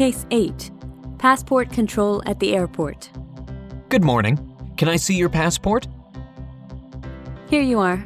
Case 0.00 0.24
8 0.30 0.70
Passport 1.18 1.70
Control 1.70 2.22
at 2.24 2.40
the 2.40 2.54
Airport. 2.54 3.10
Good 3.90 4.02
morning. 4.02 4.38
Can 4.78 4.88
I 4.88 4.96
see 4.96 5.14
your 5.14 5.28
passport? 5.28 5.88
Here 7.50 7.60
you 7.60 7.80
are. 7.80 8.02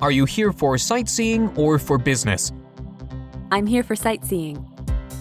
Are 0.00 0.10
you 0.10 0.24
here 0.24 0.50
for 0.50 0.76
sightseeing 0.76 1.56
or 1.56 1.78
for 1.78 1.96
business? 1.96 2.50
I'm 3.52 3.68
here 3.68 3.84
for 3.84 3.94
sightseeing. 3.94 4.68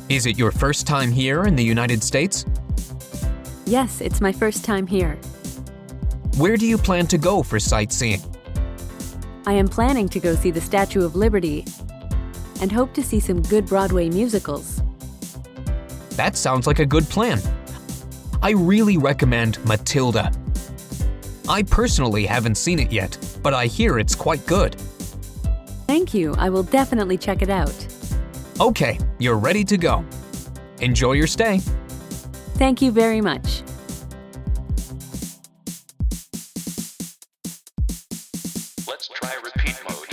Is 0.10 0.26
it 0.26 0.40
your 0.40 0.50
first 0.50 0.88
time 0.88 1.12
here 1.12 1.44
in 1.44 1.56
the 1.56 1.64
United 1.64 2.02
States? 2.02 2.46
Yes, 3.68 4.02
it's 4.02 4.22
my 4.22 4.32
first 4.32 4.66
time 4.66 4.88
here. 4.88 5.20
Where 6.38 6.58
do 6.58 6.66
you 6.66 6.80
plan 6.80 7.06
to 7.06 7.20
go 7.20 7.44
for 7.44 7.60
sightseeing? 7.60 8.24
I 9.46 9.54
am 9.54 9.68
planning 9.68 10.10
to 10.10 10.20
go 10.20 10.34
see 10.34 10.50
the 10.50 10.62
Statue 10.62 11.06
of 11.06 11.16
Liberty 11.16 11.64
and 12.60 12.72
hope 12.72 12.96
to 12.96 13.04
see 13.04 13.20
some 13.20 13.44
good 13.44 13.68
Broadway 13.68 14.10
musicals. 14.10 14.82
That 16.16 16.38
sounds 16.38 16.68
like 16.68 16.80
a 16.80 16.86
good 16.86 17.06
plan. 17.06 17.42
I 18.42 18.52
really 18.52 18.98
recommend 18.98 19.64
Matilda. 19.66 20.32
I 21.50 21.64
personally 21.64 22.26
haven't 22.26 22.56
seen 22.56 22.80
it 22.80 22.92
yet, 22.92 23.18
but 23.42 23.54
I 23.54 23.66
hear 23.66 23.98
it's 23.98 24.16
quite 24.16 24.46
good. 24.46 24.76
Thank 25.88 26.14
you. 26.14 26.36
I 26.38 26.50
will 26.50 26.64
definitely 26.64 27.18
check 27.18 27.42
it 27.42 27.50
out. 27.50 27.74
Okay, 28.60 29.00
you're 29.18 29.38
ready 29.38 29.64
to 29.64 29.78
go. 29.78 30.06
Enjoy 30.82 31.14
your 31.14 31.28
stay. 31.28 31.60
Thank 32.56 32.82
you 32.82 32.92
very 32.92 33.22
much. 33.22 33.64
Let's 38.88 39.08
try 39.08 39.36
repeat 39.44 39.76
mode. 39.90 40.10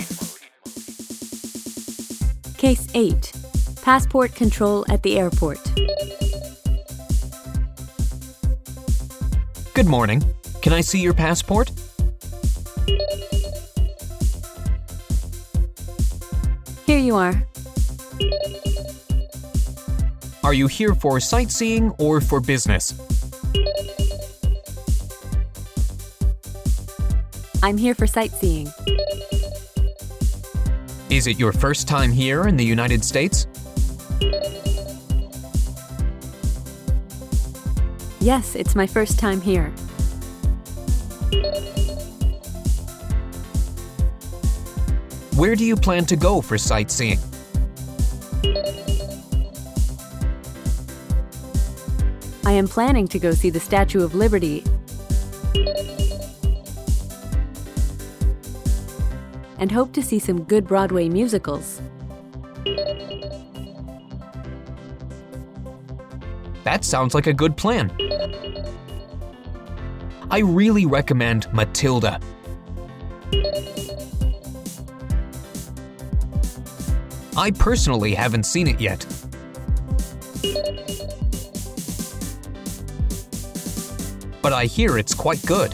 Case 2.57 2.87
8 2.93 3.40
Passport 3.81 4.35
Control 4.35 4.85
at 4.89 5.01
the 5.01 5.17
Airport. 5.17 5.59
Good 9.73 9.87
morning. 9.87 10.23
Can 10.61 10.71
I 10.71 10.81
see 10.81 10.99
your 10.99 11.15
passport? 11.15 11.71
Here 16.85 16.99
you 16.99 17.15
are. 17.15 17.43
Are 20.43 20.53
you 20.53 20.67
here 20.67 20.93
for 20.93 21.19
sightseeing 21.19 21.89
or 21.97 22.21
for 22.21 22.39
business? 22.39 22.93
I'm 27.63 27.77
here 27.77 27.95
for 27.95 28.05
sightseeing. 28.05 28.71
Is 31.09 31.27
it 31.27 31.39
your 31.39 31.51
first 31.51 31.87
time 31.87 32.11
here 32.11 32.47
in 32.47 32.57
the 32.57 32.65
United 32.65 33.03
States? 33.03 33.47
Yes, 38.21 38.53
it's 38.53 38.75
my 38.75 38.85
first 38.85 39.17
time 39.17 39.41
here. 39.41 39.71
Where 45.35 45.55
do 45.55 45.65
you 45.65 45.75
plan 45.75 46.05
to 46.05 46.15
go 46.15 46.39
for 46.39 46.55
sightseeing? 46.55 47.17
I 52.45 52.51
am 52.51 52.67
planning 52.67 53.07
to 53.07 53.17
go 53.17 53.31
see 53.31 53.49
the 53.49 53.59
Statue 53.59 54.03
of 54.03 54.13
Liberty 54.13 54.63
and 59.57 59.71
hope 59.71 59.93
to 59.93 60.03
see 60.03 60.19
some 60.19 60.43
good 60.43 60.67
Broadway 60.67 61.09
musicals. 61.09 61.81
That 66.63 66.85
sounds 66.85 67.13
like 67.13 67.27
a 67.27 67.33
good 67.33 67.57
plan. 67.57 67.91
I 70.29 70.39
really 70.39 70.85
recommend 70.85 71.51
Matilda. 71.53 72.19
I 77.35 77.51
personally 77.51 78.13
haven't 78.13 78.43
seen 78.43 78.67
it 78.67 78.79
yet. 78.79 79.05
But 84.41 84.53
I 84.53 84.65
hear 84.65 84.97
it's 84.97 85.13
quite 85.13 85.43
good. 85.45 85.73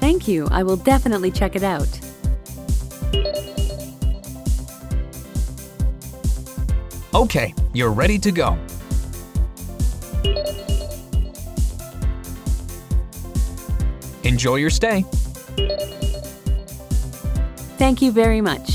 Thank 0.00 0.28
you. 0.28 0.48
I 0.50 0.62
will 0.62 0.76
definitely 0.76 1.30
check 1.30 1.56
it 1.56 1.62
out. 1.62 2.00
Okay, 7.14 7.54
you're 7.72 7.92
ready 7.92 8.18
to 8.18 8.32
go. 8.32 8.58
Enjoy 14.24 14.56
your 14.56 14.70
stay. 14.70 15.04
Thank 17.78 18.02
you 18.02 18.10
very 18.10 18.40
much. 18.40 18.73